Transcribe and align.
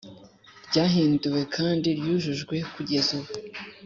Ryahinduwe 0.67 1.41
kandi 1.55 1.87
ryujujwe 1.99 2.55
kugeza 2.73 3.09
ubu 3.19 3.31